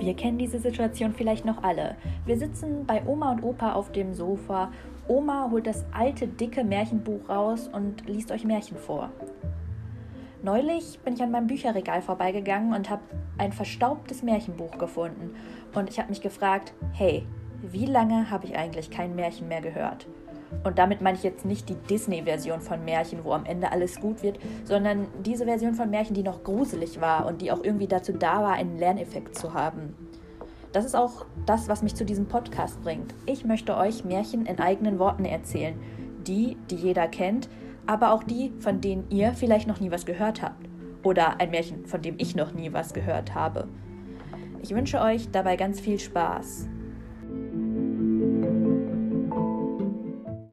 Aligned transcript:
Wir 0.00 0.14
kennen 0.14 0.38
diese 0.38 0.58
Situation 0.58 1.12
vielleicht 1.12 1.44
noch 1.44 1.62
alle. 1.62 1.94
Wir 2.24 2.38
sitzen 2.38 2.86
bei 2.86 3.04
Oma 3.04 3.32
und 3.32 3.42
Opa 3.42 3.74
auf 3.74 3.92
dem 3.92 4.14
Sofa. 4.14 4.72
Oma 5.08 5.50
holt 5.50 5.66
das 5.66 5.84
alte, 5.92 6.26
dicke 6.26 6.64
Märchenbuch 6.64 7.28
raus 7.28 7.68
und 7.70 8.08
liest 8.08 8.32
euch 8.32 8.44
Märchen 8.44 8.78
vor. 8.78 9.10
Neulich 10.42 10.98
bin 11.00 11.12
ich 11.12 11.22
an 11.22 11.30
meinem 11.30 11.48
Bücherregal 11.48 12.00
vorbeigegangen 12.00 12.72
und 12.72 12.88
habe 12.88 13.02
ein 13.36 13.52
verstaubtes 13.52 14.22
Märchenbuch 14.22 14.78
gefunden. 14.78 15.34
Und 15.74 15.90
ich 15.90 15.98
habe 15.98 16.08
mich 16.08 16.22
gefragt, 16.22 16.72
hey, 16.92 17.26
wie 17.60 17.84
lange 17.84 18.30
habe 18.30 18.46
ich 18.46 18.56
eigentlich 18.56 18.90
kein 18.90 19.14
Märchen 19.14 19.48
mehr 19.48 19.60
gehört? 19.60 20.06
Und 20.64 20.78
damit 20.78 21.00
meine 21.00 21.16
ich 21.16 21.22
jetzt 21.22 21.44
nicht 21.44 21.68
die 21.68 21.74
Disney-Version 21.74 22.60
von 22.60 22.84
Märchen, 22.84 23.24
wo 23.24 23.32
am 23.32 23.46
Ende 23.46 23.72
alles 23.72 24.00
gut 24.00 24.22
wird, 24.22 24.38
sondern 24.64 25.06
diese 25.24 25.44
Version 25.44 25.74
von 25.74 25.90
Märchen, 25.90 26.14
die 26.14 26.22
noch 26.22 26.44
gruselig 26.44 27.00
war 27.00 27.26
und 27.26 27.40
die 27.40 27.50
auch 27.50 27.62
irgendwie 27.62 27.86
dazu 27.86 28.12
da 28.12 28.42
war, 28.42 28.52
einen 28.52 28.78
Lerneffekt 28.78 29.36
zu 29.36 29.54
haben. 29.54 29.94
Das 30.72 30.84
ist 30.84 30.94
auch 30.94 31.26
das, 31.46 31.68
was 31.68 31.82
mich 31.82 31.94
zu 31.94 32.04
diesem 32.04 32.26
Podcast 32.26 32.80
bringt. 32.82 33.14
Ich 33.26 33.44
möchte 33.44 33.76
euch 33.76 34.04
Märchen 34.04 34.46
in 34.46 34.60
eigenen 34.60 34.98
Worten 34.98 35.24
erzählen. 35.24 35.74
Die, 36.26 36.56
die 36.70 36.76
jeder 36.76 37.08
kennt, 37.08 37.48
aber 37.86 38.12
auch 38.12 38.22
die, 38.22 38.52
von 38.60 38.80
denen 38.80 39.06
ihr 39.10 39.32
vielleicht 39.32 39.66
noch 39.66 39.80
nie 39.80 39.90
was 39.90 40.06
gehört 40.06 40.42
habt. 40.42 40.68
Oder 41.02 41.40
ein 41.40 41.50
Märchen, 41.50 41.86
von 41.86 42.02
dem 42.02 42.16
ich 42.18 42.36
noch 42.36 42.52
nie 42.52 42.72
was 42.72 42.92
gehört 42.92 43.34
habe. 43.34 43.66
Ich 44.62 44.74
wünsche 44.74 45.00
euch 45.00 45.30
dabei 45.30 45.56
ganz 45.56 45.80
viel 45.80 45.98
Spaß. 45.98 46.68